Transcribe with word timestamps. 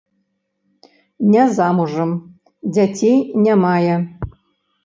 Не 1.33 1.43
замужам, 1.59 2.11
дзяцей 2.79 3.17
не 3.49 3.55
мае. 3.65 3.95